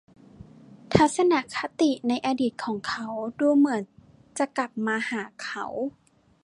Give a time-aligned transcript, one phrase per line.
[0.95, 3.07] ทัศนคติในอดีตของเขา
[3.39, 3.83] ดูเหมือน
[4.37, 5.65] จะกลับมาหาเขา